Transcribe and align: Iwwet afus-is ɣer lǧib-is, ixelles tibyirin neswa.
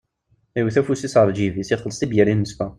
Iwwet 0.59 0.77
afus-is 0.79 1.17
ɣer 1.17 1.25
lǧib-is, 1.29 1.69
ixelles 1.75 1.97
tibyirin 1.97 2.39
neswa. 2.43 2.67